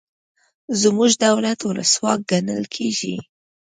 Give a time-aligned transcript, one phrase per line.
[0.81, 3.15] زموږ دولت ولسواک ګڼل کیږي.